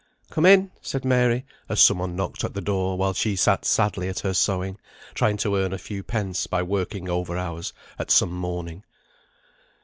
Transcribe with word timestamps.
"Come 0.31 0.47
in," 0.47 0.71
said 0.81 1.05
Mary, 1.05 1.45
as 1.69 1.79
some 1.79 1.99
one 1.99 2.15
knocked 2.15 2.43
at 2.43 2.55
the 2.55 2.59
door, 2.61 2.97
while 2.97 3.13
she 3.13 3.35
sat 3.35 3.65
sadly 3.65 4.09
at 4.09 4.21
her 4.21 4.33
sewing, 4.33 4.79
trying 5.13 5.37
to 5.37 5.55
earn 5.57 5.73
a 5.73 5.77
few 5.77 6.01
pence 6.01 6.47
by 6.47 6.63
working 6.63 7.07
over 7.07 7.37
hours 7.37 7.71
at 7.99 8.09
some 8.09 8.31
mourning. 8.31 8.83